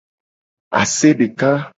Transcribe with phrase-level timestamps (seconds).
[0.81, 1.51] Ase deka.